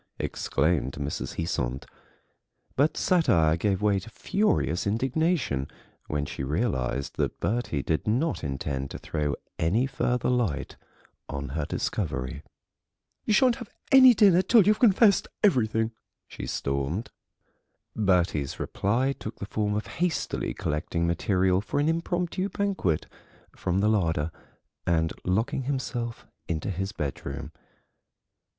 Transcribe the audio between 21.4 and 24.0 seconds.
for an impromptu banquet from the